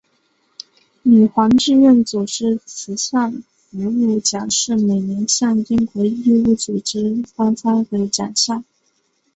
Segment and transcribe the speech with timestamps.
[1.03, 8.65] 女皇志愿组织慈善服务奖是每年向英国义务组织颁发的奖项。